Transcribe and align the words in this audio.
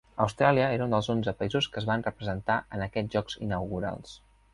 Austràlia 0.23 0.69
era 0.77 0.85
un 0.85 0.95
dels 0.95 1.09
onze 1.13 1.33
països 1.41 1.67
que 1.75 1.79
es 1.81 1.85
van 1.89 2.05
representar 2.07 2.57
en 2.79 2.85
aquests 2.87 3.17
Jocs 3.19 3.37
inaugurals. 3.49 4.17